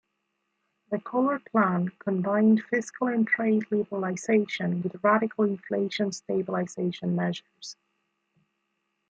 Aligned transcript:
The 0.89 0.97
Collor 0.99 1.37
plan 1.51 1.89
combined 1.99 2.63
fiscal 2.63 3.05
and 3.09 3.27
trade 3.27 3.65
liberalization 3.69 4.81
with 4.81 4.95
radical 5.03 5.43
inflation 5.43 6.11
stabilization 6.11 7.15
measures. 7.15 7.75